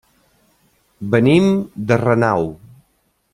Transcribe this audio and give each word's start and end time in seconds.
Venim 1.15 1.51
de 1.91 1.99
Renau. 2.03 2.49